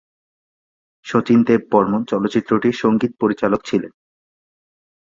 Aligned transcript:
শচীন 1.05 1.39
দেব 1.43 1.61
বর্মণ 1.71 2.01
চলচ্চিত্রটির 2.03 2.75
সঙ্গীত 2.75 3.11
পরিচালক 3.19 3.61
ছিলেন। 3.65 3.91